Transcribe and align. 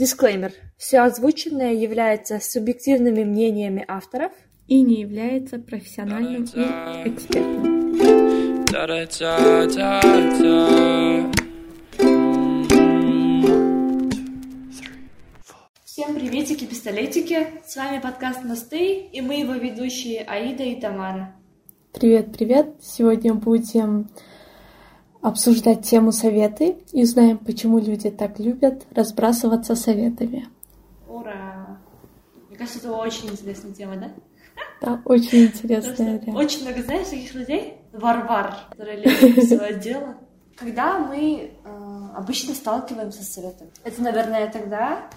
Дисклеймер. 0.00 0.52
Все 0.78 1.00
озвученное 1.00 1.74
является 1.74 2.40
субъективными 2.40 3.22
мнениями 3.22 3.84
авторов 3.86 4.32
и 4.66 4.80
не 4.80 5.02
является 5.02 5.58
профессиональным 5.58 6.44
и 6.44 6.62
экспертным. 7.06 8.66
Всем 15.84 16.14
приветики, 16.14 16.64
пистолетики! 16.64 17.48
С 17.66 17.76
вами 17.76 18.00
подкаст 18.00 18.42
«Мосты» 18.42 19.02
и 19.02 19.20
мы 19.20 19.40
его 19.40 19.52
ведущие 19.52 20.22
Аида 20.22 20.62
и 20.62 20.80
Тамара. 20.80 21.34
Привет, 21.92 22.32
привет! 22.32 22.68
Сегодня 22.80 23.34
будем 23.34 24.08
обсуждать 25.22 25.86
тему 25.86 26.12
советы 26.12 26.78
и 26.92 27.02
узнаем, 27.02 27.38
почему 27.38 27.78
люди 27.78 28.10
так 28.10 28.38
любят 28.38 28.86
разбрасываться 28.90 29.74
советами. 29.74 30.48
Ура! 31.08 31.78
Мне 32.48 32.56
кажется, 32.56 32.78
это 32.78 32.92
очень 32.92 33.28
интересная 33.28 33.72
тема, 33.72 33.96
да? 33.96 34.10
Да, 34.80 35.02
очень 35.04 35.46
интересная. 35.46 36.20
Очень 36.34 36.62
много, 36.62 36.82
знаешь, 36.82 37.08
таких 37.08 37.34
людей, 37.34 37.76
варвар, 37.92 38.56
которые 38.70 39.08
в 39.08 39.42
свое 39.42 39.74
дело. 39.74 40.16
Когда 40.56 40.98
мы 40.98 41.52
э, 41.64 42.08
обычно 42.14 42.54
сталкиваемся 42.54 43.22
с 43.22 43.32
советами? 43.32 43.70
Это, 43.82 44.02
наверное, 44.02 44.50
тогда, 44.50 45.10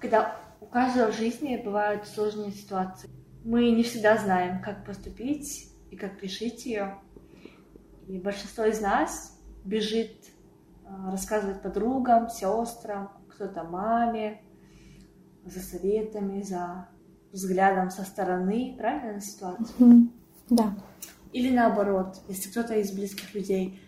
когда 0.00 0.36
у 0.60 0.66
каждого 0.66 1.12
в 1.12 1.16
жизни 1.16 1.56
бывают 1.56 2.06
сложные 2.06 2.52
ситуации. 2.52 3.08
Мы 3.44 3.70
не 3.70 3.82
всегда 3.82 4.18
знаем, 4.18 4.60
как 4.62 4.84
поступить 4.84 5.68
и 5.90 5.96
как 5.96 6.22
решить 6.22 6.66
ее. 6.66 6.98
И 8.10 8.18
большинство 8.18 8.64
из 8.64 8.80
нас 8.80 9.38
бежит 9.64 10.10
а, 10.84 11.12
рассказывать 11.12 11.62
подругам, 11.62 12.28
сестрам, 12.28 13.12
кто-то 13.28 13.62
маме, 13.62 14.42
за 15.44 15.60
советами, 15.60 16.42
за 16.42 16.88
взглядом 17.30 17.90
со 17.90 18.02
стороны, 18.02 18.74
правильно, 18.76 19.12
на 19.12 19.20
ситуацию? 19.20 19.76
Mm-hmm. 19.78 20.10
Да. 20.50 20.74
Или 21.32 21.54
наоборот, 21.54 22.20
если 22.26 22.50
кто-то 22.50 22.74
из 22.74 22.90
близких 22.90 23.32
людей 23.32 23.80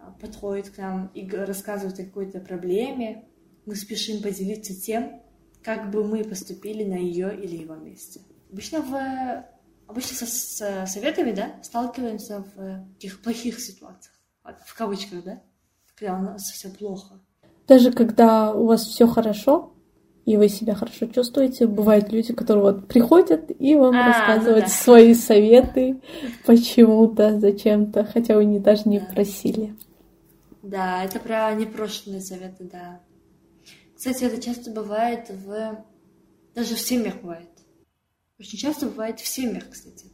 а, 0.00 0.10
подходит 0.20 0.70
к 0.70 0.78
нам 0.78 1.12
и 1.14 1.30
рассказывает 1.30 2.00
о 2.00 2.04
какой-то 2.04 2.40
проблеме, 2.40 3.26
мы 3.64 3.76
спешим 3.76 4.20
поделиться 4.20 4.74
тем, 4.74 5.22
как 5.62 5.92
бы 5.92 6.02
мы 6.02 6.24
поступили 6.24 6.82
на 6.82 6.96
ее 6.96 7.32
или 7.32 7.54
его 7.54 7.76
месте. 7.76 8.22
Обычно 8.50 8.80
в 8.80 9.46
обычно 9.88 10.14
со, 10.14 10.26
с 10.26 10.92
советами, 10.92 11.32
да, 11.32 11.54
сталкиваемся 11.62 12.44
в 12.54 12.84
таких 12.94 13.20
плохих 13.20 13.58
ситуациях, 13.58 14.14
в 14.64 14.76
кавычках, 14.76 15.24
да, 15.24 15.42
когда 15.96 16.18
у 16.18 16.22
нас 16.22 16.42
все 16.42 16.68
плохо. 16.68 17.20
Даже 17.66 17.90
когда 17.92 18.54
у 18.54 18.66
вас 18.66 18.82
все 18.84 19.06
хорошо, 19.08 19.74
и 20.24 20.36
вы 20.36 20.48
себя 20.48 20.74
хорошо 20.74 21.06
чувствуете, 21.06 21.66
бывают 21.66 22.12
люди, 22.12 22.34
которые 22.34 22.62
вот 22.62 22.88
приходят 22.88 23.50
и 23.58 23.74
вам 23.74 23.96
а, 23.96 24.08
рассказывают 24.08 24.66
ну 24.66 24.70
да. 24.70 24.74
свои 24.74 25.14
советы 25.14 26.00
почему-то, 26.44 27.40
зачем-то, 27.40 28.04
хотя 28.04 28.36
вы 28.36 28.44
не, 28.44 28.58
даже 28.58 28.88
не 28.88 29.00
да. 29.00 29.06
просили. 29.06 29.74
Да, 30.62 31.02
это 31.02 31.18
про 31.18 31.54
непрошенные 31.54 32.20
советы, 32.20 32.68
да. 32.70 33.00
Кстати, 33.96 34.24
это 34.24 34.40
часто 34.40 34.70
бывает 34.70 35.30
в... 35.30 35.82
Даже 36.54 36.74
в 36.74 36.80
семьях 36.80 37.22
бывает. 37.22 37.48
Очень 38.38 38.58
часто 38.58 38.86
бывает 38.86 39.18
в 39.18 39.26
семьях, 39.26 39.68
кстати. 39.70 40.06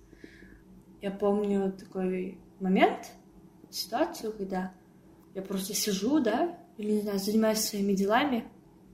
Я 1.02 1.10
помню 1.10 1.72
такой 1.72 2.38
момент, 2.58 3.12
ситуацию, 3.70 4.32
когда 4.32 4.72
я 5.34 5.42
просто 5.42 5.74
сижу, 5.74 6.20
да, 6.20 6.58
или, 6.78 6.92
не 6.92 7.00
знаю, 7.02 7.18
занимаюсь 7.18 7.58
своими 7.58 7.92
делами, 7.92 8.44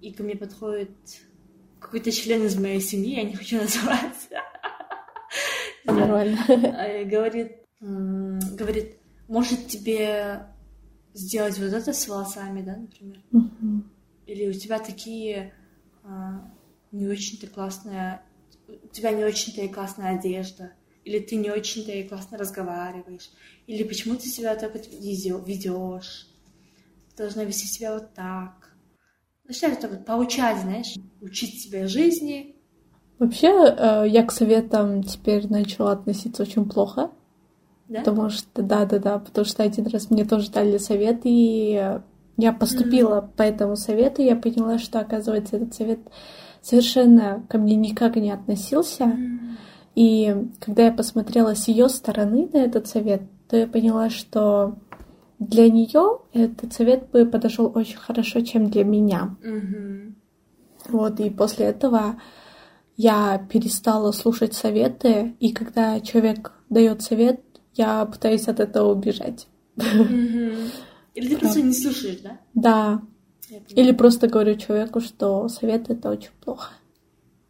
и 0.01 0.13
ко 0.13 0.23
мне 0.23 0.35
подходит 0.35 0.91
какой-то 1.79 2.11
член 2.11 2.45
из 2.45 2.59
моей 2.59 2.81
семьи, 2.81 3.17
я 3.17 3.23
не 3.23 3.35
хочу 3.35 3.59
называть. 3.61 4.29
Нормально. 5.85 6.39
А, 6.49 7.05
говорит, 7.05 7.53
говорит, 7.81 8.99
может 9.29 9.69
тебе 9.69 10.47
сделать 11.15 11.59
вот 11.59 11.73
это 11.73 11.93
с 11.93 12.09
волосами, 12.09 12.63
да, 12.63 12.77
например? 12.77 13.19
Или 14.27 14.49
у 14.49 14.53
тебя 14.53 14.79
такие 14.79 15.55
а, 16.03 16.53
не 16.93 17.07
очень-то 17.07 17.47
классные 17.47 18.23
у 18.83 18.89
тебя 18.89 19.13
не 19.13 19.25
очень-то 19.25 19.63
и 19.63 19.69
классная 19.69 20.19
одежда, 20.19 20.73
или 21.05 21.19
ты 21.19 21.37
не 21.37 21.51
очень-то 21.51 21.93
и 21.93 22.07
классно 22.07 22.39
разговариваешь, 22.39 23.31
или 23.67 23.83
почему 23.83 24.17
ты 24.17 24.29
себя 24.29 24.55
так 24.57 24.75
вот 24.75 24.87
ведешь, 24.89 26.29
ты 27.15 27.25
должна 27.25 27.45
вести 27.45 27.67
себя 27.67 27.95
вот 27.95 28.15
так. 28.15 28.77
Начинаю 29.45 29.77
так 29.77 29.91
вот 29.91 30.07
поучать, 30.07 30.61
знаешь, 30.61 30.95
учить 31.21 31.61
себя 31.61 31.89
жизни. 31.89 32.57
Вообще, 33.19 33.49
э, 33.49 34.05
я 34.09 34.25
к 34.25 34.33
советам 34.33 35.03
теперь 35.03 35.49
начала 35.49 35.93
относиться 35.93 36.43
очень 36.43 36.69
плохо. 36.69 37.11
Да? 37.89 37.99
Потому 37.99 38.31
что, 38.31 38.63
да-да-да, 38.63 39.19
потому 39.19 39.45
что 39.45 39.65
один 39.65 39.89
раз 39.89 40.11
мне 40.11 40.25
тоже 40.25 40.51
дали 40.53 40.79
совет, 40.79 41.23
и 41.25 41.99
я 42.37 42.53
поступила 42.53 43.17
mm-hmm. 43.17 43.37
по 43.37 43.43
этому 43.43 43.77
совету, 43.77 44.23
и 44.23 44.27
я 44.27 44.37
поняла, 44.37 44.79
что, 44.79 45.01
оказывается, 45.01 45.57
этот 45.57 45.75
совет 45.75 45.99
совершенно 46.63 47.45
ко 47.49 47.59
мне 47.59 47.77
никак 47.77 48.17
не 48.17 48.31
относился. 48.31 49.17
И 49.95 50.35
когда 50.61 50.85
я 50.85 50.93
посмотрела 50.93 51.55
с 51.55 51.69
ее 51.69 51.89
стороны 51.89 52.49
на 52.53 52.59
этот 52.59 52.87
совет, 52.87 53.23
то 53.49 53.57
я 53.57 53.67
поняла, 53.67 54.09
что 54.11 54.79
для 55.39 55.69
нее 55.69 56.21
этот 56.33 56.73
совет 56.73 57.11
бы 57.11 57.27
подошел 57.27 57.73
очень 57.75 57.97
хорошо, 57.97 58.41
чем 58.43 58.71
для 58.71 58.85
меня. 58.85 59.37
Mm-hmm. 59.43 60.13
Вот, 60.89 61.21
и 61.21 61.31
после 61.31 61.67
этого 61.67 62.21
я 62.97 63.39
перестала 63.51 64.13
слушать 64.13 64.55
советы, 64.55 65.35
и 65.41 65.53
когда 65.53 66.01
человек 66.01 66.53
дает 66.69 67.03
совет, 67.03 67.41
я 67.75 68.05
пытаюсь 68.05 68.49
от 68.49 68.61
этого 68.61 68.93
убежать. 68.93 69.49
Mm-hmm. 69.77 70.71
Или 71.15 71.35
ты 71.35 71.39
просто 71.39 71.63
не 71.63 71.73
слушаешь, 71.73 72.21
да? 72.23 72.39
Да. 72.55 73.03
Или 73.71 73.93
просто 73.93 74.29
говорю 74.29 74.57
человеку, 74.57 75.01
что 75.01 75.49
совет 75.49 75.91
это 75.91 76.11
очень 76.11 76.33
плохо. 76.45 76.73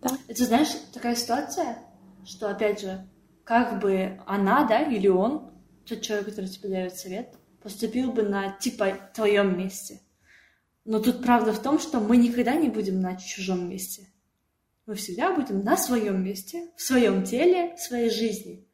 Да? 0.01 0.11
Это, 0.29 0.45
знаешь, 0.45 0.69
такая 0.93 1.15
ситуация, 1.15 1.79
что, 2.25 2.51
опять 2.51 2.81
же, 2.81 3.07
как 3.45 3.81
бы 3.81 4.21
она, 4.27 4.65
да, 4.67 4.83
или 4.83 5.09
он, 5.09 5.51
тот 5.85 6.01
человек, 6.03 6.27
который 6.27 6.49
тебе 6.49 6.71
дает 6.71 6.97
совет, 6.97 7.35
поступил 7.63 8.13
бы 8.13 8.23
на, 8.23 8.53
типа, 8.53 8.97
твоем 9.15 9.59
месте. 9.59 10.01
Но 10.85 10.99
тут 10.99 11.23
правда 11.23 11.53
в 11.53 11.63
том, 11.63 11.79
что 11.79 12.01
мы 12.01 12.17
никогда 12.17 12.55
не 12.55 12.69
будем 12.69 13.01
на 13.01 13.17
чужом 13.17 13.69
месте. 13.69 14.09
Мы 14.87 14.95
всегда 14.95 15.35
будем 15.35 15.63
на 15.63 15.77
своем 15.77 16.25
месте, 16.25 16.71
в 16.77 16.83
своем 16.83 17.23
теле, 17.23 17.77
в 17.77 17.81
своей 17.81 18.11
жизни. 18.11 18.67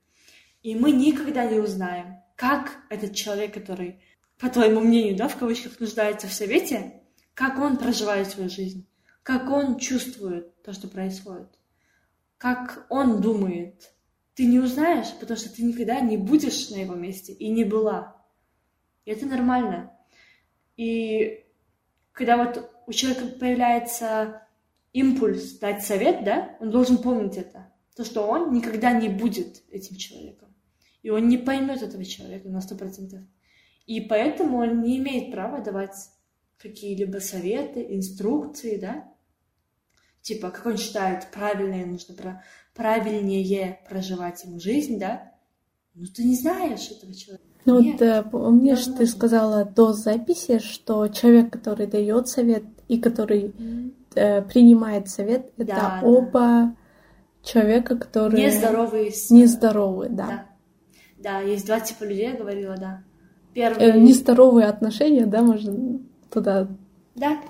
И 0.62 0.74
мы 0.74 0.92
никогда 0.92 1.44
не 1.44 1.58
узнаем, 1.58 2.16
как 2.36 2.78
этот 2.90 3.14
человек, 3.14 3.54
который, 3.54 4.00
по 4.38 4.48
твоему 4.48 4.80
мнению, 4.80 5.16
да, 5.16 5.28
в 5.28 5.36
кавычках, 5.36 5.78
нуждается 5.80 6.28
в 6.28 6.32
совете, 6.32 6.95
как 7.36 7.58
он 7.58 7.76
проживает 7.76 8.30
свою 8.30 8.48
жизнь, 8.48 8.88
как 9.22 9.50
он 9.50 9.78
чувствует 9.78 10.62
то, 10.62 10.72
что 10.72 10.88
происходит, 10.88 11.50
как 12.38 12.86
он 12.88 13.20
думает. 13.20 13.92
Ты 14.34 14.46
не 14.46 14.58
узнаешь, 14.58 15.12
потому 15.20 15.38
что 15.38 15.54
ты 15.54 15.62
никогда 15.62 16.00
не 16.00 16.16
будешь 16.16 16.70
на 16.70 16.76
его 16.76 16.94
месте 16.94 17.34
и 17.34 17.48
не 17.50 17.64
была. 17.64 18.24
И 19.04 19.10
это 19.10 19.26
нормально. 19.26 19.92
И 20.78 21.44
когда 22.12 22.38
вот 22.38 22.70
у 22.86 22.92
человека 22.92 23.26
появляется 23.38 24.42
импульс 24.94 25.58
дать 25.58 25.84
совет, 25.84 26.24
да, 26.24 26.56
он 26.58 26.70
должен 26.70 26.96
помнить 26.96 27.36
это. 27.36 27.70
То, 27.94 28.04
что 28.04 28.26
он 28.26 28.52
никогда 28.54 28.92
не 28.92 29.10
будет 29.10 29.62
этим 29.70 29.96
человеком. 29.96 30.54
И 31.02 31.10
он 31.10 31.28
не 31.28 31.36
поймет 31.36 31.82
этого 31.82 32.04
человека 32.04 32.48
на 32.48 32.62
сто 32.62 32.76
процентов. 32.76 33.20
И 33.84 34.00
поэтому 34.00 34.58
он 34.58 34.80
не 34.80 34.96
имеет 34.96 35.32
права 35.32 35.60
давать 35.60 36.15
какие-либо 36.58 37.18
советы, 37.18 37.86
инструкции, 37.88 38.78
да? 38.78 39.04
Типа, 40.22 40.50
как 40.50 40.66
он 40.66 40.76
считает, 40.76 41.30
правильнее 41.30 41.86
нужно 41.86 42.14
про 42.14 42.42
правильнее 42.74 43.80
проживать 43.88 44.44
ему 44.44 44.60
жизнь, 44.60 44.98
да? 44.98 45.32
Ну, 45.94 46.04
ты 46.14 46.24
не 46.24 46.36
знаешь 46.36 46.90
этого 46.90 47.14
человека. 47.14 47.44
Ну, 47.64 47.80
Нет, 47.80 47.98
да, 47.98 48.22
помнишь, 48.22 48.84
ты 48.84 48.90
нужно. 48.90 49.06
сказала 49.06 49.64
до 49.64 49.92
записи, 49.92 50.58
что 50.58 51.08
человек, 51.08 51.52
который 51.52 51.86
дает 51.86 52.28
совет 52.28 52.64
и 52.86 52.98
который 53.00 53.46
mm-hmm. 53.46 53.92
э, 54.14 54.42
принимает 54.42 55.08
совет, 55.08 55.52
это 55.56 55.66
да, 55.66 56.00
оба 56.04 56.38
да. 56.38 56.76
человека, 57.42 57.96
которые 57.96 58.46
нездоровые. 58.46 59.12
Нездоровые, 59.30 60.10
да. 60.10 60.26
да. 60.26 60.46
Да, 61.18 61.40
есть 61.40 61.66
два 61.66 61.80
типа 61.80 62.04
людей, 62.04 62.30
я 62.30 62.36
говорила, 62.36 62.76
да. 62.76 63.02
Первый... 63.52 63.84
Э, 63.84 63.98
нездоровые 63.98 64.68
отношения, 64.68 65.26
да, 65.26 65.42
можно 65.42 65.98
туда. 66.30 66.68
Да. 67.14 67.40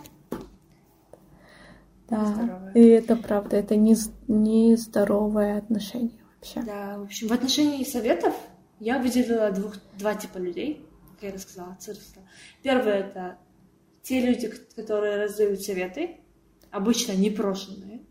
Да. 2.09 2.71
И 2.75 2.81
это 2.81 3.17
правда, 3.17 3.57
это 3.57 3.77
не, 3.77 3.97
не 4.29 4.77
здоровое 4.77 5.59
отношение 5.59 6.21
вообще. 6.35 6.63
Да, 6.63 6.99
в 6.99 7.03
общем, 7.03 7.29
в 7.29 7.33
отношении 7.33 7.83
советов 7.85 8.35
я 8.79 8.99
выделила 8.99 9.51
двух, 9.51 9.77
два 9.99 10.15
типа 10.15 10.39
людей, 10.39 10.87
как 11.15 11.31
я 11.31 11.35
рассказала, 11.35 11.77
Первое— 12.63 12.95
это 13.01 13.39
те 14.03 14.21
люди, 14.21 14.53
которые 14.77 15.17
раздают 15.17 15.63
советы, 15.63 16.21
обычно 16.71 17.13
непрошенные. 17.13 18.03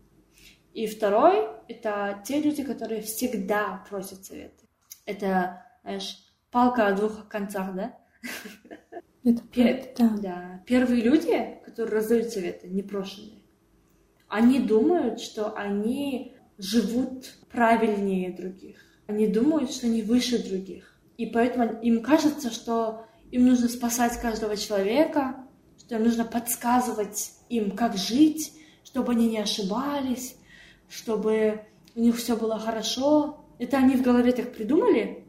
И 0.74 0.86
второй— 0.86 1.48
это 1.68 2.22
те 2.26 2.40
люди, 2.40 2.62
которые 2.62 3.00
всегда 3.00 3.82
просят 3.88 4.24
советы. 4.24 4.66
Это, 5.06 5.64
знаешь, 5.82 6.18
палка 6.50 6.88
о 6.88 6.92
двух 6.92 7.28
концах, 7.28 7.74
да? 7.74 7.98
Это 9.26 9.42
Пер... 9.42 9.88
да. 9.98 10.16
да. 10.22 10.62
Первые 10.66 11.02
люди, 11.02 11.58
которые 11.64 11.96
раздают 11.96 12.30
советы, 12.30 12.68
непрошенные, 12.68 13.40
они 14.28 14.60
думают, 14.60 15.20
что 15.20 15.52
они 15.52 16.36
живут 16.58 17.34
правильнее 17.50 18.30
других. 18.30 18.78
Они 19.08 19.26
думают, 19.26 19.72
что 19.72 19.88
они 19.88 20.02
выше 20.02 20.42
других. 20.48 20.96
И 21.16 21.26
поэтому 21.26 21.80
им 21.80 22.02
кажется, 22.02 22.52
что 22.52 23.06
им 23.32 23.46
нужно 23.48 23.68
спасать 23.68 24.20
каждого 24.20 24.56
человека, 24.56 25.44
что 25.76 25.96
им 25.96 26.04
нужно 26.04 26.24
подсказывать 26.24 27.32
им, 27.48 27.72
как 27.72 27.96
жить, 27.96 28.52
чтобы 28.84 29.12
они 29.12 29.28
не 29.28 29.38
ошибались, 29.38 30.36
чтобы 30.88 31.62
у 31.96 32.00
них 32.00 32.16
все 32.16 32.36
было 32.36 32.60
хорошо. 32.60 33.44
Это 33.58 33.78
они 33.78 33.96
в 33.96 34.02
голове 34.02 34.30
так 34.30 34.52
придумали, 34.52 35.24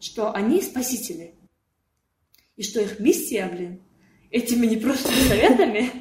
что 0.00 0.32
они 0.32 0.60
спасители. 0.60 1.34
И 2.58 2.62
что 2.64 2.80
их 2.80 3.00
миссия, 3.00 3.48
блин, 3.48 3.80
этими 4.30 4.66
непрошенными 4.66 5.28
советами 5.28 5.92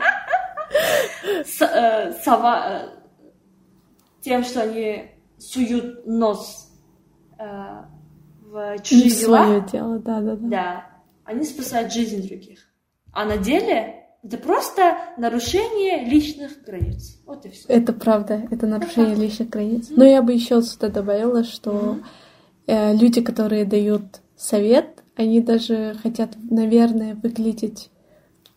э, 1.62 2.14
э, 2.26 2.90
тем, 4.22 4.44
что 4.44 4.64
они 4.64 5.12
суют 5.38 6.06
нос 6.08 6.74
э, 7.38 7.44
в 8.42 8.80
чужие 8.82 9.10
дела. 9.12 9.68
Дело, 9.72 10.00
да, 10.00 10.20
да, 10.20 10.36
да. 10.36 10.48
Да, 10.50 10.90
они 11.26 11.46
спасают 11.46 11.94
жизнь 11.94 12.28
других. 12.28 12.68
А 13.14 13.26
на 13.26 13.38
деле 13.38 14.08
это 14.24 14.38
просто 14.38 14.98
нарушение 15.18 16.06
личных 16.06 16.64
границ. 16.66 17.20
Вот 17.28 17.46
и 17.46 17.50
все. 17.50 17.68
Это 17.68 17.94
правда, 17.94 18.48
это 18.50 18.66
нарушение 18.66 19.14
это 19.14 19.22
личных 19.22 19.50
границ. 19.50 19.90
Но 19.92 20.04
я 20.04 20.24
бы 20.24 20.34
еще 20.34 20.64
сюда 20.64 20.90
добавила, 20.90 21.44
что 21.44 22.00
э, 22.66 22.96
люди, 22.96 23.22
которые 23.22 23.64
дают 23.66 24.22
совет, 24.36 24.97
они 25.18 25.42
даже 25.42 25.96
хотят, 26.02 26.36
наверное, 26.50 27.16
выглядеть 27.16 27.90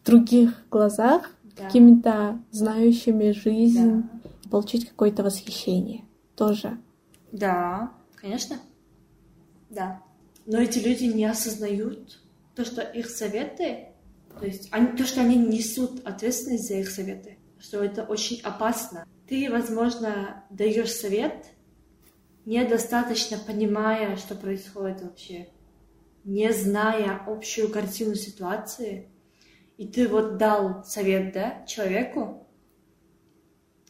в 0.03 0.07
других 0.07 0.55
глазах 0.71 1.31
да. 1.57 1.65
какими-то 1.65 2.41
знающими 2.51 3.33
жизнь, 3.33 4.03
да. 4.03 4.51
получить 4.51 4.89
какое-то 4.89 5.23
восхищение 5.23 6.05
тоже. 6.37 6.79
Да, 7.33 7.93
конечно. 8.15 8.57
Да. 9.69 10.03
Но 10.47 10.59
эти 10.59 10.79
люди 10.79 11.05
не 11.05 11.25
осознают 11.25 12.21
то, 12.55 12.65
что 12.65 12.83
их 12.83 13.09
советы 13.09 13.91
то 14.39 14.47
есть 14.47 14.69
они, 14.71 14.97
то, 14.97 15.05
что 15.05 15.21
они 15.21 15.37
несут 15.37 16.07
ответственность 16.07 16.69
за 16.69 16.75
их 16.75 16.91
советы, 16.91 17.37
что 17.59 17.83
это 17.83 18.05
очень 18.05 18.41
опасно. 18.41 19.07
Ты, 19.29 19.51
возможно, 19.51 20.45
даешь 20.51 20.93
совет, 20.93 21.47
недостаточно 22.47 23.39
понимая, 23.39 24.17
что 24.17 24.35
происходит 24.35 25.03
вообще, 25.03 25.49
не 26.25 26.53
зная 26.53 27.23
общую 27.27 27.71
картину 27.71 28.15
ситуации, 28.15 29.09
и 29.77 29.87
ты 29.87 30.09
вот 30.09 30.37
дал 30.37 30.85
совет, 30.85 31.33
да, 31.33 31.65
человеку, 31.67 32.47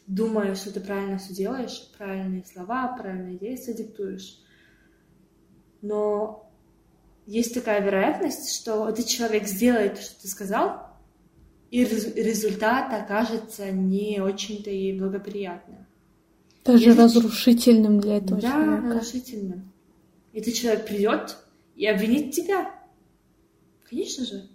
думая, 0.07 0.55
что 0.55 0.73
ты 0.73 0.81
правильно 0.81 1.19
все 1.19 1.35
делаешь, 1.35 1.91
правильные 1.97 2.45
слова, 2.45 2.97
правильные 2.97 3.39
действия 3.39 3.75
диктуешь, 3.75 4.39
но 5.83 6.51
есть 7.27 7.55
такая 7.55 7.81
вероятность, 7.81 8.55
что 8.55 8.89
этот 8.89 9.07
человек 9.07 9.47
сделает 9.47 9.95
то, 9.95 10.03
что 10.03 10.23
ты 10.23 10.29
сказал, 10.29 10.91
и 11.71 11.85
результат 11.85 12.93
окажется 12.93 13.71
не 13.71 14.21
очень-то 14.21 14.71
и 14.71 14.99
благоприятным. 14.99 15.87
Даже 16.65 16.91
Если... 16.91 17.01
разрушительным 17.01 18.01
для 18.01 18.19
этого 18.19 18.41
да, 18.41 18.51
человека. 18.51 18.83
Да, 18.83 18.95
разрушительным. 18.95 19.73
Этот 20.33 20.55
человек 20.55 20.87
придет 20.87 21.39
и 21.77 21.87
обвинит 21.87 22.35
тебя. 22.35 22.75
Конечно 23.89 24.25
же. 24.25 24.49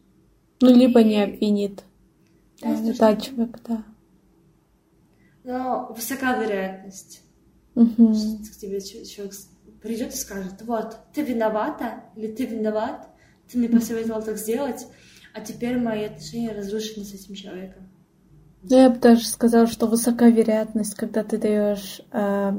Ну, 0.61 0.73
либо 0.73 1.03
не 1.03 1.21
обвинит. 1.21 1.83
Да, 2.61 2.75
да, 2.75 2.93
да 2.97 3.15
человек, 3.17 3.59
да. 3.67 3.83
Но 5.43 5.93
высока 5.95 6.37
вероятность, 6.37 7.21
угу. 7.75 8.13
что 8.13 8.51
к 8.51 8.57
тебе 8.57 8.81
человек 8.81 9.35
придет 9.81 10.13
и 10.13 10.17
скажет, 10.17 10.61
вот, 10.63 10.97
ты 11.13 11.21
виновата 11.21 12.03
или 12.15 12.27
ты 12.33 12.45
виноват, 12.45 13.07
ты 13.51 13.59
мне 13.59 13.69
посоветовал 13.69 14.23
так 14.23 14.37
сделать, 14.37 14.87
а 15.33 15.41
теперь 15.41 15.77
мои 15.77 16.05
отношения 16.05 16.51
разрушены 16.51 17.05
с 17.05 17.13
этим 17.13 17.35
человеком. 17.35 17.87
Ну, 18.63 18.75
я 18.75 18.89
бы 18.89 18.97
даже 18.97 19.27
сказала, 19.27 19.67
что 19.67 19.85
высока 19.85 20.29
вероятность, 20.29 20.95
когда 20.95 21.23
ты 21.23 21.37
даешь 21.37 22.01
э, 22.11 22.51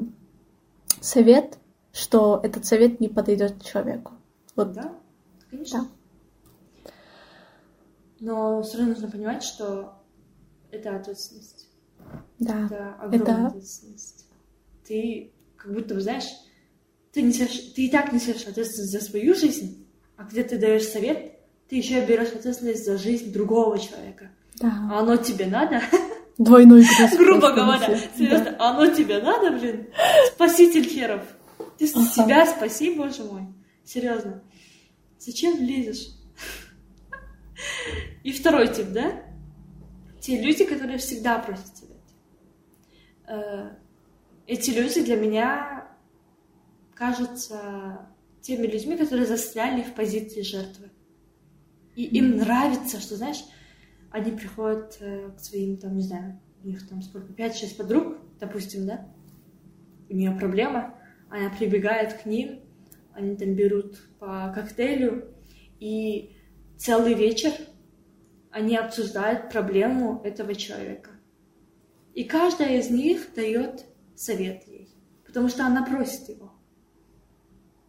совет, 1.00 1.58
что 1.92 2.38
этот 2.44 2.64
совет 2.66 3.00
не 3.00 3.08
подойдет 3.08 3.64
человеку. 3.64 4.12
Вот. 4.56 4.72
Да, 4.72 4.98
конечно. 5.50 5.88
Да. 6.84 6.90
Но 8.18 8.62
все 8.62 8.78
равно 8.78 8.94
нужно 8.94 9.10
понимать, 9.10 9.42
что 9.42 10.02
это 10.70 10.96
ответственность. 10.96 11.68
Да. 12.38 12.66
Это 12.66 12.94
огромная 12.98 13.20
это... 13.20 13.46
ответственность. 13.48 14.26
Ты 14.86 15.32
как 15.56 15.72
будто 15.72 15.94
бы, 15.94 16.00
знаешь, 16.00 16.28
ты, 17.12 17.22
несешь, 17.22 17.72
ты 17.74 17.86
и 17.86 17.90
так 17.90 18.12
несешь 18.12 18.46
ответственность 18.46 18.92
за 18.92 19.00
свою 19.00 19.34
жизнь, 19.34 19.86
а 20.16 20.24
где 20.24 20.42
ты 20.44 20.58
даешь 20.58 20.86
совет, 20.86 21.38
ты 21.68 21.76
еще 21.76 22.04
берешь 22.04 22.28
ответственность 22.28 22.84
за 22.84 22.96
жизнь 22.96 23.32
другого 23.32 23.78
человека. 23.78 24.30
Да. 24.60 24.88
А 24.90 25.00
оно 25.00 25.16
тебе 25.16 25.46
надо? 25.46 25.82
Двойной 26.38 26.84
груз. 26.98 27.16
Грубо 27.18 27.52
говоря. 27.52 27.98
Серьезно, 28.16 28.52
да. 28.52 28.70
оно 28.70 28.86
тебе 28.86 29.20
надо, 29.20 29.50
блин? 29.50 29.88
Спаситель 30.32 30.84
херов. 30.84 31.22
Ты 31.78 31.90
ага. 31.94 32.04
себя 32.06 32.46
спаси, 32.46 32.94
боже 32.94 33.24
мой. 33.24 33.48
Серьезно. 33.86 34.42
Зачем 35.18 35.62
лезешь? 35.62 36.08
И 38.24 38.32
второй 38.32 38.72
тип, 38.74 38.88
да? 38.88 39.22
Те 40.20 40.42
люди, 40.42 40.64
которые 40.64 40.98
всегда 40.98 41.38
просят 41.38 41.76
совет. 41.76 41.96
Э, 43.28 43.76
эти 44.46 44.70
люди 44.70 45.04
для 45.04 45.16
меня 45.16 45.88
кажутся 46.94 48.08
теми 48.40 48.66
людьми, 48.66 48.96
которые 48.96 49.26
застряли 49.26 49.82
в 49.82 49.94
позиции 49.94 50.42
жертвы. 50.42 50.90
И 51.94 52.04
им 52.04 52.36
нравится, 52.36 53.00
что, 53.00 53.16
знаешь, 53.16 53.44
они 54.10 54.32
приходят 54.32 54.96
э, 55.00 55.30
к 55.30 55.40
своим, 55.40 55.76
там, 55.76 55.96
не 55.96 56.02
знаю, 56.02 56.40
у 56.64 56.68
них 56.68 56.86
там 56.88 57.02
сколько, 57.02 57.32
5-6 57.32 57.76
подруг, 57.76 58.18
допустим, 58.40 58.86
да, 58.86 59.08
у 60.08 60.14
нее 60.14 60.32
проблема, 60.32 60.98
она 61.30 61.50
прибегает 61.50 62.14
к 62.14 62.26
ним, 62.26 62.65
они 63.16 63.34
там 63.36 63.54
берут 63.54 63.98
по 64.18 64.52
коктейлю, 64.54 65.34
и 65.80 66.36
целый 66.76 67.14
вечер 67.14 67.50
они 68.50 68.76
обсуждают 68.76 69.50
проблему 69.50 70.20
этого 70.22 70.54
человека. 70.54 71.10
И 72.14 72.24
каждая 72.24 72.78
из 72.78 72.90
них 72.90 73.28
дает 73.34 73.84
совет 74.14 74.66
ей, 74.68 74.88
потому 75.26 75.48
что 75.48 75.66
она 75.66 75.84
просит 75.84 76.28
его. 76.28 76.52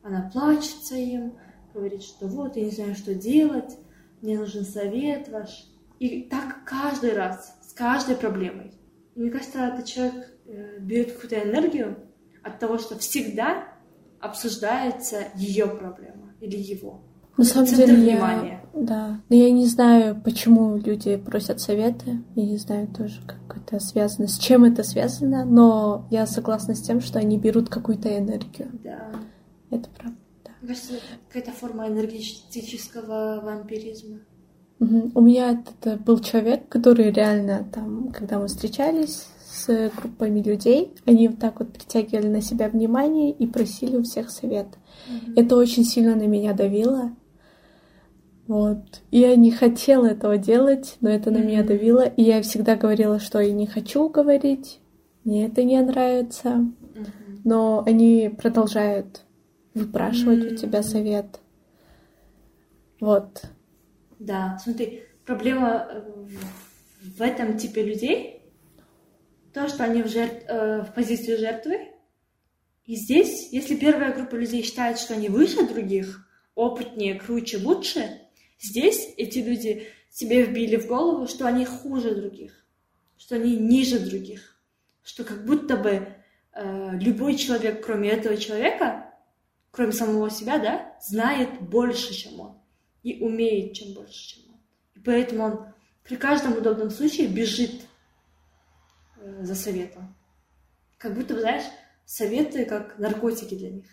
Она 0.01 0.29
плачется 0.31 0.95
им, 0.95 1.37
говорит, 1.73 2.03
что 2.03 2.27
вот, 2.27 2.55
я 2.55 2.63
не 2.63 2.71
знаю, 2.71 2.95
что 2.95 3.13
делать, 3.13 3.77
мне 4.21 4.37
нужен 4.37 4.63
совет 4.63 5.27
ваш. 5.29 5.65
И 5.99 6.23
так 6.23 6.63
каждый 6.65 7.13
раз, 7.13 7.57
с 7.67 7.73
каждой 7.73 8.15
проблемой. 8.15 8.71
И 9.15 9.19
мне 9.19 9.29
кажется, 9.29 9.59
этот 9.59 9.85
человек 9.85 10.31
э, 10.45 10.79
берет 10.79 11.13
какую-то 11.13 11.43
энергию 11.43 11.97
от 12.43 12.59
того, 12.59 12.77
что 12.77 12.97
всегда 12.97 13.76
обсуждается 14.27 15.25
ее 15.35 15.67
проблема 15.67 16.33
или 16.39 16.57
его. 16.57 17.01
На 17.37 17.43
самом 17.43 17.67
деле, 17.67 17.93
внимания. 17.93 18.63
я, 18.73 18.81
да, 18.81 19.21
но 19.29 19.35
я 19.35 19.51
не 19.51 19.67
знаю, 19.67 20.19
почему 20.23 20.75
люди 20.75 21.17
просят 21.17 21.61
советы. 21.61 22.23
Я 22.35 22.45
не 22.45 22.57
знаю 22.57 22.87
тоже, 22.87 23.21
как 23.27 23.57
это 23.57 23.79
связано, 23.79 24.27
с 24.27 24.39
чем 24.39 24.63
это 24.63 24.81
связано, 24.81 25.45
но 25.45 26.07
я 26.09 26.25
согласна 26.25 26.73
с 26.73 26.81
тем, 26.81 26.99
что 26.99 27.19
они 27.19 27.37
берут 27.37 27.69
какую-то 27.69 28.17
энергию. 28.17 28.71
Да. 28.83 29.11
Это 29.69 29.87
правда. 29.89 30.17
Да. 30.45 30.51
Мне 30.61 30.69
кажется, 30.69 30.93
это 30.93 31.03
какая-то 31.27 31.51
форма 31.51 31.87
энергетического 31.87 33.41
вампиризма. 33.43 34.19
Угу. 34.79 35.11
У 35.13 35.21
меня 35.21 35.51
это 35.51 35.97
был 35.97 36.19
человек, 36.19 36.67
который 36.69 37.11
реально 37.11 37.67
там, 37.71 38.11
когда 38.11 38.39
мы 38.39 38.47
встречались 38.47 39.27
с 39.57 39.91
группами 39.95 40.41
людей, 40.41 40.93
они 41.05 41.27
вот 41.27 41.39
так 41.39 41.59
вот 41.59 41.73
притягивали 41.73 42.27
на 42.27 42.41
себя 42.41 42.69
внимание 42.69 43.31
и 43.31 43.47
просили 43.47 43.97
у 43.97 44.03
всех 44.03 44.29
совет. 44.29 44.67
Угу. 45.07 45.33
Это 45.35 45.55
очень 45.55 45.83
сильно 45.83 46.15
на 46.15 46.27
меня 46.27 46.53
давило. 46.53 47.15
Вот. 48.47 49.01
И 49.11 49.19
я 49.19 49.35
не 49.35 49.51
хотела 49.51 50.05
этого 50.05 50.37
делать, 50.37 50.95
но 51.01 51.09
это 51.09 51.31
на 51.31 51.37
mm 51.37 51.45
меня 51.45 51.63
давило. 51.63 52.05
И 52.05 52.23
я 52.23 52.41
всегда 52.41 52.75
говорила, 52.75 53.19
что 53.19 53.39
я 53.39 53.51
не 53.51 53.67
хочу 53.67 54.07
говорить, 54.07 54.79
мне 55.23 55.47
это 55.47 55.63
не 55.63 55.81
нравится. 55.81 56.49
mm 56.49 57.41
Но 57.43 57.83
они 57.85 58.29
продолжают 58.37 59.23
выпрашивать 59.73 60.39
mm-hmm. 60.39 60.53
у 60.53 60.57
тебя 60.57 60.83
совет. 60.83 61.39
Вот. 62.99 63.43
Да, 64.19 64.57
смотри, 64.63 65.03
проблема 65.25 65.87
э, 65.89 66.01
в 67.17 67.21
этом 67.21 67.57
типе 67.57 67.83
людей, 67.83 68.41
то, 69.57 69.67
что 69.67 69.83
они 69.83 70.03
в, 70.03 70.07
жертв, 70.07 70.45
э, 70.47 70.81
в 70.81 70.93
позиции 70.93 71.35
жертвы. 71.35 71.91
И 72.85 72.95
здесь, 72.95 73.51
если 73.51 73.75
первая 73.75 74.13
группа 74.13 74.35
людей 74.35 74.61
считает, 74.61 74.99
что 74.99 75.15
они 75.15 75.29
выше 75.29 75.67
других, 75.67 76.27
опытнее, 76.53 77.15
круче, 77.15 77.57
лучше, 77.57 78.21
здесь 78.59 79.13
эти 79.17 79.39
люди 79.39 79.87
себе 80.11 80.43
вбили 80.43 80.75
в 80.77 80.85
голову, 80.87 81.27
что 81.27 81.47
они 81.47 81.65
хуже 81.65 82.13
других, 82.13 82.65
что 83.17 83.35
они 83.35 83.57
ниже 83.57 83.99
других, 83.99 84.59
что 85.03 85.23
как 85.23 85.43
будто 85.43 85.75
бы 85.75 86.07
э, 86.53 86.89
любой 86.99 87.35
человек, 87.35 87.83
кроме 87.83 88.11
этого 88.11 88.37
человека, 88.37 89.11
кроме 89.71 89.91
самого 89.91 90.29
себя, 90.29 90.59
да, 90.59 90.95
знает 91.01 91.61
больше, 91.61 92.13
чем 92.13 92.39
он, 92.39 92.61
и 93.01 93.23
умеет 93.23 93.73
чем 93.73 93.93
больше, 93.93 94.35
чем 94.35 94.53
он. 94.53 94.59
И 94.95 94.99
поэтому 94.99 95.43
он 95.43 95.65
при 96.03 96.15
каждом 96.15 96.57
удобном 96.57 96.91
случае 96.91 97.27
бежит 97.27 97.86
за 99.41 99.55
советом. 99.55 100.15
Как 100.97 101.13
будто 101.13 101.39
знаешь, 101.39 101.65
советы 102.05 102.65
как 102.65 102.97
наркотики 102.99 103.55
для 103.55 103.71
них. 103.71 103.85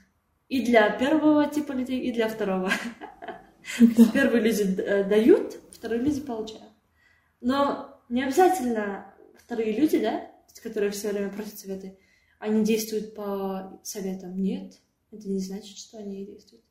И 0.49 0.65
для 0.65 0.91
первого 0.91 1.47
типа 1.47 1.73
людей, 1.73 2.01
и 2.01 2.13
для 2.13 2.29
второго. 2.29 2.71
Да. 3.81 4.11
Первые 4.13 4.43
люди 4.43 4.81
э, 4.81 5.05
дают, 5.05 5.59
вторые 5.73 6.03
люди 6.03 6.21
получают. 6.21 6.73
Но 7.41 7.99
не 8.11 8.23
обязательно 8.23 9.15
вторые 9.39 9.73
люди, 9.73 9.99
да, 9.99 10.31
которые 10.63 10.91
все 10.93 11.11
время 11.11 11.31
просят 11.31 11.59
советы, 11.59 11.99
они 12.39 12.65
действуют 12.65 13.15
по 13.15 13.81
советам. 13.83 14.41
Нет, 14.41 14.81
это 15.11 15.29
не 15.29 15.39
значит, 15.39 15.77
что 15.77 15.99
они 15.99 16.25
действуют. 16.25 16.65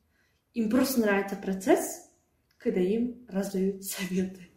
Им 0.52 0.68
просто 0.68 1.00
нравится 1.00 1.36
процесс, 1.36 2.10
когда 2.58 2.80
им 2.80 3.24
раздают 3.28 3.84
советы. 3.84 4.48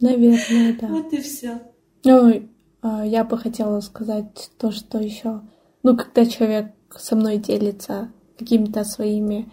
Наверное, 0.00 0.76
да. 0.80 0.86
Вот 0.86 1.12
и 1.12 1.20
все. 1.20 1.60
Ну, 2.04 2.48
я 2.82 3.24
бы 3.24 3.36
хотела 3.38 3.80
сказать 3.80 4.50
то, 4.58 4.70
что 4.70 4.98
еще, 4.98 5.42
ну, 5.82 5.96
когда 5.96 6.24
человек 6.26 6.72
со 6.96 7.16
мной 7.16 7.38
делится 7.38 8.12
какими-то 8.38 8.84
своими 8.84 9.50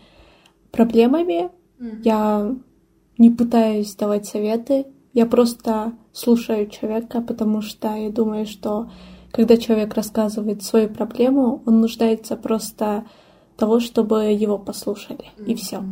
проблемами, 0.72 1.52
mm-hmm. 1.80 2.02
я 2.04 2.56
не 3.18 3.30
пытаюсь 3.30 3.96
давать 3.96 4.28
советы, 4.28 4.88
я 5.14 5.26
просто 5.26 5.94
слушаю 6.14 6.68
человека, 6.70 7.22
потому 7.22 7.62
что 7.62 7.96
я 7.96 8.10
думаю, 8.10 8.46
что 8.46 8.92
когда 9.32 9.58
человек 9.58 9.94
рассказывает 9.94 10.64
свою 10.64 10.90
проблему, 10.90 11.64
он 11.66 11.82
нуждается 11.82 12.36
просто 12.36 13.06
того, 13.58 13.80
чтобы 13.80 14.26
его 14.32 14.58
послушали, 14.58 15.32
mm-hmm. 15.38 15.46
и 15.46 15.56
все. 15.56 15.84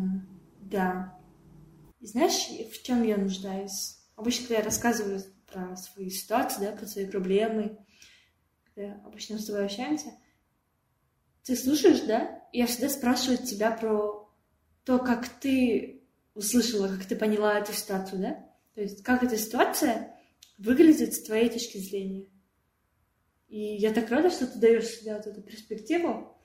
Да. 0.62 1.18
И 2.00 2.08
знаешь, 2.08 2.50
в 2.72 2.84
чем 2.84 3.04
я 3.04 3.18
нуждаюсь? 3.18 3.98
Обычно, 4.16 4.48
когда 4.48 4.60
я 4.60 4.66
рассказываю 4.66 5.22
про 5.54 5.76
свои 5.76 6.10
ситуации, 6.10 6.66
да, 6.66 6.72
про 6.72 6.88
свои 6.88 7.06
проблемы, 7.06 7.78
когда 8.74 9.00
обычно 9.06 9.38
общаемся, 9.38 10.12
ты 11.44 11.56
слушаешь, 11.56 12.02
да? 12.02 12.42
Я 12.52 12.68
всегда 12.68 12.90
спрашиваю 12.90 13.38
тебя 13.38 13.72
про 13.72 14.30
то, 14.86 15.00
как 15.00 15.28
ты 15.28 16.04
услышала, 16.34 16.88
как 16.88 17.06
ты 17.06 17.16
поняла 17.16 17.60
эту 17.60 17.74
ситуацию, 17.74 18.22
да? 18.22 18.50
То 18.76 18.82
есть, 18.82 19.04
как 19.04 19.24
эта 19.24 19.38
ситуация 19.38 20.16
выглядит 20.58 21.14
с 21.14 21.24
твоей 21.24 21.50
точки 21.50 21.78
зрения. 21.78 22.28
И 23.48 23.76
я 23.76 23.94
так 23.94 24.10
рада, 24.10 24.32
что 24.32 24.48
ты 24.48 24.58
даешь 24.58 24.88
себе 24.88 25.16
вот 25.16 25.28
эту 25.28 25.42
перспективу. 25.42 26.36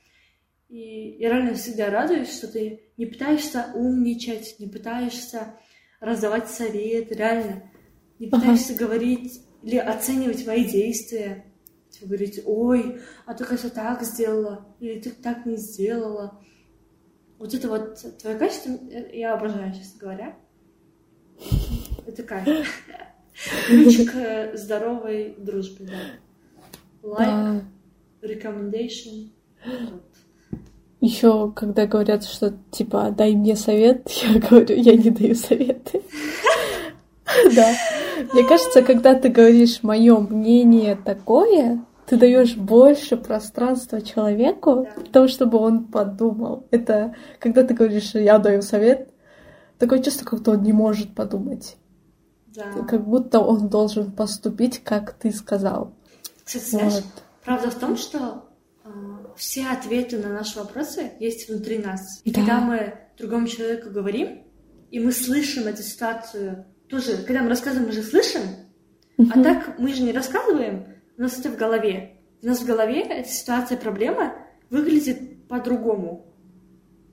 И 0.69 1.17
я 1.19 1.31
реально 1.31 1.55
всегда 1.55 1.89
радуюсь, 1.89 2.37
что 2.37 2.49
ты 2.49 2.93
не 2.99 3.07
пытаешься 3.07 3.71
умничать, 3.75 4.57
не 4.59 4.67
пытаешься 4.67 5.59
раздавать 6.01 6.51
совет, 6.51 7.11
реально. 7.13 7.71
Не 8.19 8.27
пытаешься 8.27 8.75
ага. 8.75 8.85
говорить 8.85 9.43
или 9.63 9.77
оценивать 9.77 10.47
мои 10.47 10.65
действия. 10.65 11.45
Типа 11.91 12.07
говорить, 12.07 12.41
ой, 12.45 13.01
а 13.27 13.35
ты, 13.35 13.45
кажется, 13.45 13.71
так 13.71 14.03
сделала, 14.03 14.67
или 14.81 15.01
ты 15.01 15.11
так 15.11 15.47
не 15.47 15.57
сделала. 15.57 16.41
Вот 17.39 17.55
это 17.55 17.69
вот 17.69 18.19
твое 18.19 18.37
качество 18.37 18.73
я 19.13 19.35
обожаю, 19.35 19.73
честно 19.73 20.01
говоря. 20.01 20.37
Это 22.07 22.23
кайф. 22.23 22.67
Ключ 23.67 24.11
к 24.11 24.57
здоровой 24.57 25.35
дружбе, 25.39 25.89
да. 27.03 27.63
Recommendation. 28.21 29.31
Вот. 29.65 30.03
Еще, 31.01 31.53
когда 31.53 31.87
говорят, 31.87 32.25
что 32.25 32.59
типа 32.73 33.15
дай 33.17 33.35
мне 33.35 33.55
совет, 33.55 34.09
я 34.23 34.41
говорю, 34.41 34.75
я 34.77 34.97
не 34.97 35.11
даю 35.11 35.35
советы. 35.35 36.03
Да. 37.55 37.75
Мне 38.33 38.45
кажется, 38.45 38.83
когда 38.83 39.15
ты 39.15 39.29
говоришь 39.29 39.83
мое 39.83 40.19
мнение 40.19 40.97
такое, 40.97 41.85
ты 42.07 42.17
даешь 42.17 42.57
больше 42.57 43.17
пространства 43.17 44.01
человеку, 44.01 44.89
того, 45.13 45.29
чтобы 45.29 45.59
он 45.59 45.85
подумал. 45.85 46.67
Это 46.71 47.15
когда 47.39 47.65
ты 47.65 47.75
говоришь, 47.75 48.15
я 48.15 48.39
даю 48.39 48.63
совет, 48.63 49.11
такое 49.79 50.03
чувство, 50.03 50.25
как-то 50.25 50.53
он 50.53 50.63
не 50.63 50.73
может 50.73 51.15
подумать. 51.15 51.77
Да. 52.47 52.73
Как 52.89 53.07
будто 53.07 53.41
он 53.41 53.69
должен 53.69 54.11
поступить, 54.11 54.83
как 54.83 55.13
ты 55.13 55.31
сказал. 55.31 55.93
Кстати, 56.45 56.71
знаешь, 56.71 57.05
правда 57.45 57.71
в 57.71 57.75
том, 57.75 57.97
что 57.97 58.45
а, 58.85 58.91
все 59.37 59.69
ответы 59.69 60.19
на 60.19 60.31
наши 60.31 60.59
вопросы 60.59 61.13
есть 61.21 61.49
внутри 61.49 61.79
нас. 61.79 62.23
И 62.25 62.31
да. 62.31 62.41
когда 62.41 62.61
мы 62.61 62.95
другому 63.19 63.47
человеку 63.47 63.91
говорим, 63.91 64.45
и 64.91 64.99
мы 64.99 65.13
слышим 65.13 65.67
эту 65.67 65.83
ситуацию 65.83 66.65
тоже, 66.89 67.19
когда 67.19 67.43
мы 67.43 67.49
рассказываем, 67.49 67.89
мы 67.89 67.93
же 67.93 68.03
слышим, 68.03 68.43
uh-huh. 69.19 69.31
а 69.35 69.43
так 69.43 69.79
мы 69.79 69.93
же 69.93 70.03
не 70.03 70.13
рассказываем, 70.13 70.87
у 71.17 71.23
нас 71.23 71.39
это 71.39 71.51
в 71.51 71.57
голове. 71.57 72.21
У 72.43 72.47
нас 72.47 72.61
в 72.61 72.67
голове 72.67 73.03
эта 73.03 73.29
ситуация, 73.29 73.77
проблема 73.77 74.35
выглядит 74.71 75.47
по-другому, 75.49 76.33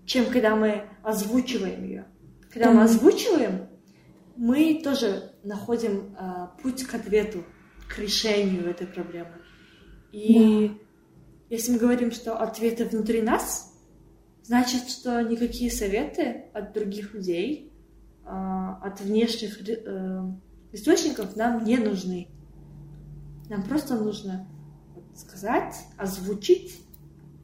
чем 0.05 0.25
когда 0.25 0.55
мы 0.55 0.84
озвучиваем 1.03 1.84
ее. 1.84 2.05
Когда 2.51 2.70
uh-huh. 2.70 2.75
мы 2.75 2.84
озвучиваем, 2.84 3.67
мы 4.36 4.82
тоже 4.84 5.32
находим 5.44 6.15
э, 6.20 6.48
путь 6.62 6.84
к 6.84 6.94
ответу, 6.94 7.44
к 7.88 7.98
решению 8.00 8.70
этой 8.70 8.88
проблемы. 8.88 9.32
И 10.12 10.67
yeah 10.67 10.77
если 11.50 11.74
мы 11.74 11.77
говорим, 11.77 12.12
что 12.12 12.36
ответы 12.38 12.86
внутри 12.86 13.22
нас, 13.22 13.74
значит, 14.44 14.89
что 14.89 15.22
никакие 15.22 15.72
советы 15.72 16.46
от 16.53 16.74
других 16.74 17.13
людей, 17.13 17.72
а, 17.72 17.75
от 18.25 19.01
внешних 19.01 19.67
э, 19.67 20.32
источников 20.72 21.36
нам 21.36 21.63
не 21.63 21.77
нужны. 21.77 22.27
Нам 23.50 23.63
просто 23.63 23.96
нужно 23.96 24.48
сказать, 25.13 25.75
озвучить, 25.98 26.82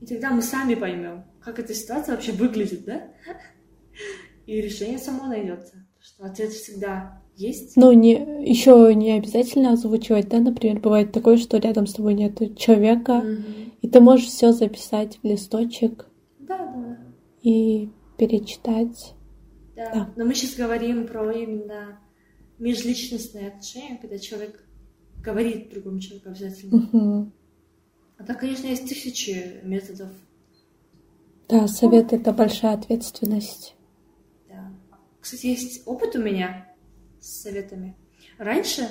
и 0.02 0.06
тогда 0.06 0.32
мы 0.32 0.42
сами 0.42 0.76
поймем, 0.76 1.24
как 1.42 1.60
эта 1.60 1.74
ситуация 1.74 2.16
вообще 2.16 2.32
выглядит, 2.32 2.86
да? 2.86 3.04
И 4.46 4.60
решение 4.60 4.98
само 4.98 5.28
найдется, 5.28 5.86
что 6.00 6.26
ответ 6.26 6.52
всегда 6.52 7.22
есть. 7.36 7.78
Ну, 7.78 7.92
не, 7.92 8.14
еще 8.44 8.94
не 8.96 9.12
обязательно 9.12 9.74
озвучивать, 9.74 10.28
да, 10.30 10.40
например, 10.40 10.80
бывает 10.80 11.12
такое, 11.12 11.38
что 11.38 11.58
рядом 11.58 11.88
с 11.88 11.94
тобой 11.94 12.16
нет 12.16 12.58
человека, 12.58 13.22
mm-hmm. 13.24 13.72
и 13.82 13.88
ты 13.88 14.00
можешь 14.00 14.28
все 14.28 14.52
записать 14.52 15.20
в 15.22 15.24
листочек. 15.26 16.08
Да, 16.40 16.58
да. 16.58 16.98
И 17.44 17.90
перечитать. 18.18 19.16
Да. 19.82 19.92
да. 19.94 20.14
Но 20.16 20.26
мы 20.26 20.36
сейчас 20.36 20.56
говорим 20.56 21.08
про 21.08 21.32
именно 21.32 22.00
межличностные 22.60 23.48
отношения, 23.48 23.98
когда 23.98 24.20
человек 24.20 24.64
говорит 25.18 25.72
другому 25.72 26.00
человеку 26.00 26.30
обязательно. 26.30 26.78
Угу. 26.78 27.32
А 28.18 28.24
так, 28.24 28.40
конечно, 28.40 28.68
есть 28.68 28.88
тысячи 28.88 29.62
методов. 29.64 30.10
Да, 31.50 31.68
совет— 31.68 32.14
это 32.14 32.32
большая 32.32 32.76
ответственность. 32.76 33.76
Да. 34.48 34.72
Кстати, 35.20 35.48
есть 35.48 35.82
опыт 35.88 36.16
у 36.16 36.22
меня 36.22 36.68
с 37.20 37.42
советами. 37.42 37.96
Раньше, 38.38 38.88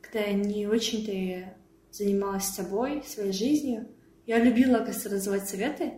когда 0.00 0.20
я 0.20 0.32
не 0.32 0.66
очень-то 0.66 1.54
занималась 1.90 2.46
собой, 2.46 3.02
своей 3.06 3.32
жизнью, 3.32 3.88
я 4.26 4.42
любила, 4.42 4.78
кажется, 4.78 5.10
раздавать 5.10 5.48
советы. 5.48 5.92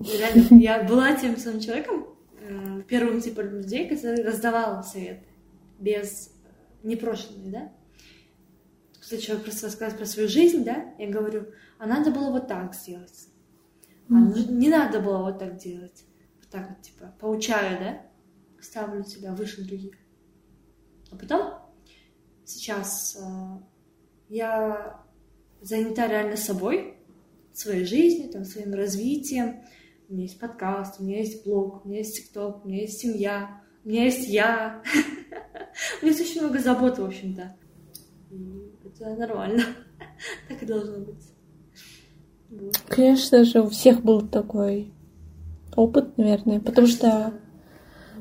И 0.00 0.16
реально, 0.16 0.58
я 0.58 0.82
была 0.88 1.14
тем 1.14 1.36
самым 1.36 1.60
человеком, 1.60 2.06
э, 2.50 2.82
первым 2.88 3.20
типом 3.20 3.50
людей, 3.50 3.88
который 3.88 4.22
раздавал 4.22 4.82
советы 4.82 5.26
без 5.78 6.28
э, 6.28 6.30
непрошенные, 6.82 7.50
да. 7.50 7.72
Когда 9.00 9.22
человек 9.22 9.44
просто 9.44 9.66
рассказывает 9.66 9.98
про 9.98 10.06
свою 10.06 10.28
жизнь, 10.28 10.64
да, 10.64 10.94
я 10.98 11.08
говорю, 11.08 11.46
а 11.78 11.86
надо 11.86 12.10
было 12.10 12.30
вот 12.30 12.48
так 12.48 12.74
сделать. 12.74 13.28
А 14.08 14.12
mm-hmm. 14.12 14.52
не 14.52 14.68
надо 14.68 15.00
было 15.00 15.18
вот 15.18 15.38
так 15.38 15.56
делать. 15.56 16.04
Вот 16.40 16.48
так 16.50 16.68
вот, 16.68 16.82
типа, 16.82 17.14
поучаю, 17.18 17.78
да, 17.78 18.02
ставлю 18.60 19.04
себя 19.04 19.32
выше 19.32 19.64
других. 19.64 19.94
А 21.10 21.16
потом 21.16 21.54
сейчас 22.44 23.16
э, 23.16 23.58
я 24.28 25.00
занята 25.60 26.06
реально 26.06 26.36
собой, 26.36 26.96
своей 27.52 27.84
жизнью, 27.84 28.30
там, 28.30 28.44
своим 28.44 28.74
развитием. 28.74 29.62
У 30.10 30.14
меня 30.14 30.24
есть 30.24 30.40
подкаст, 30.40 30.96
у 30.98 31.04
меня 31.04 31.18
есть 31.18 31.44
блог, 31.46 31.84
у 31.84 31.88
меня 31.88 31.98
есть 31.98 32.16
тикток, 32.16 32.64
у 32.64 32.68
меня 32.68 32.80
есть 32.80 32.98
семья, 32.98 33.62
у 33.84 33.88
меня 33.88 34.06
есть 34.06 34.28
я. 34.28 34.82
У 36.02 36.04
меня 36.04 36.16
есть 36.16 36.20
очень 36.20 36.42
много 36.42 36.58
забот, 36.58 36.98
в 36.98 37.04
общем-то. 37.04 37.54
Это 38.84 39.14
нормально. 39.14 39.62
Так 40.48 40.62
и 40.62 40.66
должно 40.66 40.98
быть. 40.98 41.32
Вот. 42.50 42.76
Конечно 42.88 43.44
же, 43.44 43.62
у 43.62 43.68
всех 43.68 44.02
был 44.02 44.26
такой 44.26 44.92
опыт, 45.76 46.18
наверное, 46.18 46.58
потому 46.58 46.88
что 46.88 47.32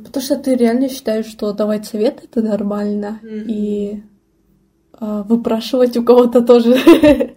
потому 0.05 0.23
что 0.23 0.37
ты 0.37 0.55
реально 0.55 0.89
считаешь, 0.89 1.25
что 1.25 1.51
давать 1.53 1.87
совет 1.87 2.23
это 2.23 2.43
нормально 2.43 3.19
Мгм. 3.23 3.45
и 3.47 4.03
а, 4.93 5.23
выпрашивать 5.23 5.97
у 5.97 6.03
кого-то 6.03 6.41
тоже. 6.41 6.77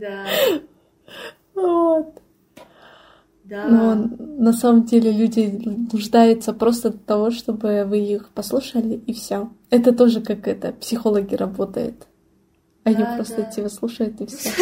Да. 0.00 0.26
Да. 3.48 3.68
Но 3.68 3.94
на 4.18 4.52
самом 4.52 4.84
деле 4.84 5.12
люди 5.12 5.88
нуждаются 5.92 6.52
просто 6.52 6.90
для 6.90 6.98
того, 6.98 7.30
чтобы 7.30 7.84
вы 7.84 7.98
их 7.98 8.30
послушали, 8.30 8.94
и 9.06 9.12
все. 9.12 9.50
Это 9.70 9.92
тоже 9.92 10.20
как 10.20 10.48
это, 10.48 10.72
психологи 10.72 11.34
работают. 11.34 12.06
Они 12.84 13.02
Да, 13.02 13.14
просто 13.16 13.42
да. 13.42 13.50
тебя 13.50 13.68
слушают, 13.68 14.20
и 14.20 14.26
все. 14.26 14.50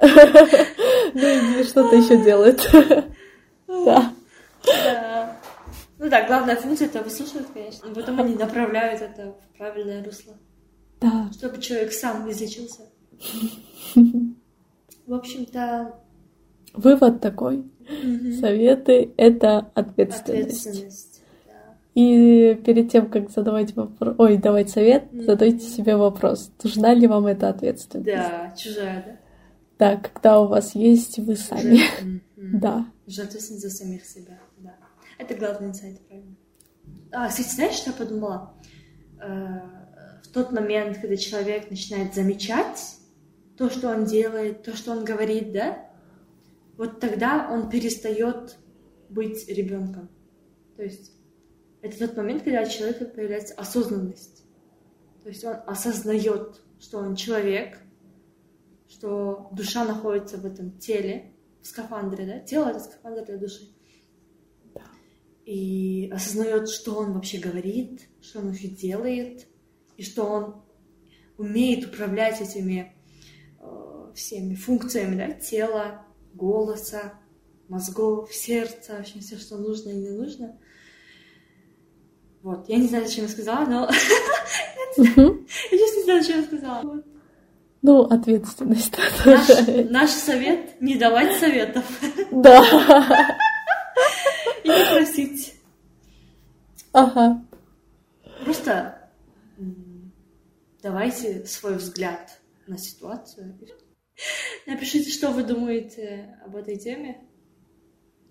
Ну 1.14 1.60
и 1.60 1.64
что-то 1.64 1.94
еще 1.96 2.22
делают. 2.22 2.60
Да. 3.68 4.12
Ну 5.98 6.10
да, 6.10 6.26
главная 6.26 6.56
функция 6.56 6.88
это 6.88 7.02
выслушивать, 7.02 7.46
конечно. 7.52 7.86
И 7.88 7.94
потом 7.94 8.20
они 8.20 8.34
направляют 8.34 9.00
это 9.00 9.32
в 9.32 9.56
правильное 9.58 10.04
русло. 10.04 10.34
Да. 11.00 11.30
Чтобы 11.32 11.60
человек 11.60 11.92
сам 11.92 12.30
излечился. 12.30 12.82
В 15.06 15.14
общем-то, 15.14 15.94
Вывод 16.74 17.20
такой. 17.20 17.64
Советы— 18.40 19.12
это 19.16 19.70
ответственность. 19.74 20.66
ответственность. 20.66 21.22
да. 21.46 21.52
И 21.94 22.54
перед 22.64 22.90
тем, 22.90 23.08
как 23.10 23.30
задавать 23.30 23.74
вопрос, 23.76 24.14
ой, 24.18 24.38
давать 24.38 24.70
совет, 24.70 25.04
задайте 25.12 25.66
себе 25.66 25.96
вопрос, 25.96 26.50
нужна 26.62 26.94
ли 26.94 27.06
вам 27.06 27.26
эта 27.26 27.48
ответственность. 27.48 28.06
Да, 28.06 28.54
чужая, 28.56 29.04
да? 29.06 29.16
Да, 29.76 29.96
когда 29.96 30.40
у 30.40 30.46
вас 30.46 30.74
есть 30.74 31.18
вы 31.18 31.36
сами. 31.36 31.80
Да. 32.36 32.86
Уже 33.06 33.22
ответственность 33.22 33.62
за 33.64 33.70
самих 33.70 34.04
себя, 34.04 34.38
да. 34.58 34.74
Это 35.18 35.34
главный 35.34 35.68
инсайт, 35.68 36.00
правильно. 36.08 36.34
А, 37.12 37.28
кстати, 37.28 37.54
знаешь, 37.54 37.74
что 37.74 37.90
я 37.90 37.96
подумала? 37.96 38.52
Э, 39.20 39.60
В 40.24 40.28
тот 40.32 40.52
момент, 40.52 40.98
когда 40.98 41.16
человек 41.16 41.70
начинает 41.70 42.14
замечать 42.14 42.96
то, 43.56 43.70
что 43.70 43.88
он 43.90 44.04
делает, 44.04 44.62
то, 44.64 44.76
что 44.76 44.90
он 44.92 45.04
говорит, 45.04 45.52
да, 45.52 45.78
вот 46.76 47.00
тогда 47.00 47.48
он 47.50 47.68
перестает 47.68 48.56
быть 49.08 49.48
ребенком. 49.48 50.08
То 50.76 50.82
есть 50.82 51.12
это 51.82 51.98
тот 51.98 52.16
момент, 52.16 52.42
когда 52.42 52.62
у 52.62 52.68
человека 52.68 53.04
появляется 53.04 53.54
осознанность. 53.54 54.44
То 55.22 55.28
есть 55.28 55.44
он 55.44 55.56
осознает, 55.66 56.60
что 56.80 56.98
он 56.98 57.14
человек, 57.14 57.78
что 58.88 59.48
душа 59.52 59.84
находится 59.84 60.36
в 60.36 60.46
этом 60.46 60.78
теле, 60.78 61.32
в 61.62 61.66
скафандре, 61.66 62.26
да? 62.26 62.38
Тело— 62.40 62.68
это 62.70 62.80
скафандр 62.80 63.24
для 63.24 63.38
души. 63.38 63.68
И 65.46 66.10
осознает, 66.12 66.68
что 66.70 66.94
он 66.96 67.12
вообще 67.12 67.38
говорит, 67.38 68.08
что 68.20 68.38
он 68.40 68.48
вообще 68.48 68.68
делает, 68.68 69.46
и 69.96 70.02
что 70.02 70.24
он 70.24 70.62
умеет 71.36 71.86
управлять 71.86 72.40
этими 72.40 72.94
э, 73.60 74.12
всеми 74.14 74.54
функциями, 74.54 75.16
да, 75.16 75.32
тела, 75.32 76.03
голоса, 76.34 77.14
мозгов, 77.68 78.32
сердца, 78.32 78.96
вообще 78.98 79.20
все, 79.20 79.36
что 79.36 79.56
нужно 79.56 79.90
и 79.90 79.94
не 79.94 80.10
нужно. 80.10 80.58
Вот, 82.42 82.68
я 82.68 82.76
не 82.76 82.88
знаю, 82.88 83.06
зачем 83.06 83.24
я 83.24 83.30
сказала, 83.30 83.64
но 83.64 83.90
я 84.96 85.04
сейчас 85.06 85.96
не 85.96 86.02
знаю, 86.04 86.22
зачем 86.22 86.40
я 86.40 86.46
сказала. 86.46 87.02
Ну, 87.82 88.00
ответственность. 88.02 88.94
Наш, 89.90 90.10
совет— 90.10 90.78
не 90.80 90.96
давать 90.96 91.38
советов 91.38 91.84
Да. 92.30 93.36
и 94.64 94.68
не 94.68 94.84
просить. 94.90 95.54
Ага. 96.92 97.44
Просто 98.44 99.10
давайте 100.82 101.44
свой 101.46 101.76
взгляд 101.76 102.40
на 102.66 102.78
ситуацию. 102.78 103.54
Напишите, 104.66 105.10
что 105.10 105.30
вы 105.30 105.44
думаете 105.44 106.38
об 106.44 106.56
этой 106.56 106.76
теме. 106.76 107.18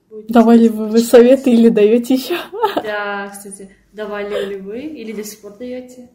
Будет 0.09 0.27
Давали 0.27 0.67
вы, 0.67 0.87
вы 0.87 0.99
советы 0.99 1.51
или 1.51 1.69
даете 1.69 2.15
еще? 2.15 2.35
Да, 2.83 3.29
кстати, 3.29 3.75
давали 3.93 4.49
ли 4.49 4.55
вы 4.57 4.81
или 4.81 5.13
до 5.13 5.23
сих 5.23 5.41
пор 5.41 5.57
даете? 5.57 6.09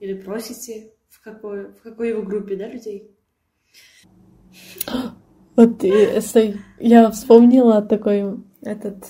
Или 0.00 0.14
просите? 0.14 0.92
В 1.08 1.22
какой, 1.22 1.72
в 1.72 1.82
какой 1.82 2.12
вы 2.14 2.22
группе, 2.22 2.56
да, 2.56 2.68
людей? 2.68 3.10
Вот 5.54 5.84
стой, 6.20 6.56
я 6.80 7.10
вспомнила 7.10 7.82
такой 7.82 8.42
этот 8.62 9.04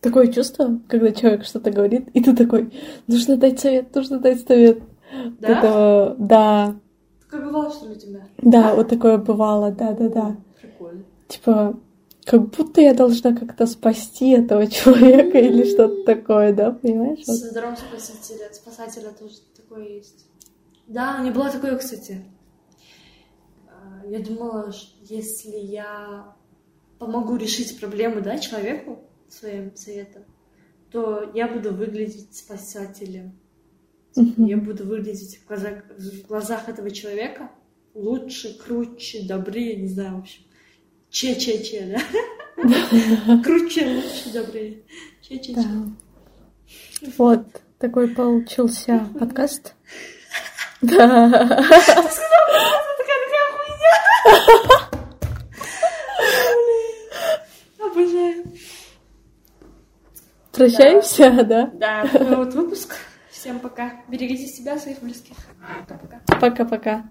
такое 0.00 0.28
чувство, 0.28 0.80
когда 0.88 1.12
человек 1.12 1.44
что-то 1.44 1.70
говорит, 1.70 2.08
и 2.14 2.22
ты 2.22 2.34
такой, 2.34 2.72
нужно 3.06 3.36
дать 3.36 3.60
совет, 3.60 3.94
нужно 3.94 4.18
дать 4.18 4.46
совет. 4.46 4.80
Да? 5.40 5.48
Это, 5.48 6.16
да, 6.18 6.80
Такое 7.30 7.46
бывало, 7.46 7.70
что 7.70 7.86
ли, 7.86 7.92
у 7.92 7.98
тебя? 7.98 8.20
да, 8.38 8.74
вот 8.74 8.88
такое 8.88 9.18
бывало, 9.18 9.70
да, 9.70 9.92
да, 9.92 10.08
да. 10.08 10.36
Прикольно. 10.60 11.04
Типа, 11.28 11.78
как 12.24 12.48
будто 12.50 12.80
я 12.80 12.94
должна 12.94 13.34
как-то 13.34 13.66
спасти 13.66 14.30
этого 14.30 14.66
человека 14.66 15.38
или 15.38 15.64
что-то 15.64 16.04
такое, 16.04 16.52
да, 16.54 16.72
понимаешь? 16.72 17.24
Вот. 17.26 17.36
Синдром 17.36 17.76
спасателя, 17.76 18.48
спасателя 18.52 19.10
тоже 19.10 19.36
такое 19.56 19.88
есть. 19.88 20.26
Да, 20.86 21.16
у 21.18 21.22
меня 21.22 21.32
было 21.32 21.50
такое, 21.50 21.76
кстати. 21.76 22.24
А, 23.66 24.06
Я 24.06 24.20
думала, 24.20 24.72
если 25.02 25.56
я 25.56 26.34
помогу 26.98 27.36
решить 27.36 27.78
проблему, 27.78 28.22
да, 28.22 28.38
человеку 28.38 29.00
своим 29.28 29.76
советом, 29.76 30.22
то 30.90 31.30
я 31.34 31.46
буду 31.46 31.74
выглядеть 31.74 32.34
спасателем. 32.34 33.38
Мгм. 34.18 34.46
Я 34.46 34.56
буду 34.56 34.84
выглядеть 34.84 35.38
в 35.38 35.46
глазах, 35.46 35.84
в 35.96 36.26
глазах 36.26 36.68
этого 36.68 36.90
человека 36.90 37.50
лучше, 37.94 38.58
круче, 38.58 39.22
добрее, 39.22 39.76
не 39.76 39.88
знаю, 39.88 40.16
в 40.16 40.18
общем. 40.20 40.42
Че-че-че, 41.10 41.94
да? 41.94 43.42
Круче, 43.44 43.86
лучше, 43.86 44.32
добрее. 44.32 44.82
Че-че-че. 45.22 45.68
Вот, 47.16 47.46
такой 47.78 48.08
получился 48.08 49.08
подкаст. 49.18 49.74
Да. 50.80 51.66
Обожаю. 57.80 58.44
Прощаемся, 60.52 61.30
да? 61.44 61.70
Да, 61.74 62.08
вот 62.36 62.54
выпуск. 62.54 62.94
Всем 63.38 63.60
пока. 63.60 63.92
Берегите 64.08 64.48
себя, 64.48 64.76
своих 64.78 65.00
близких. 65.00 65.36
Пока-пока. 65.86 66.40
Пока-пока. 66.40 67.04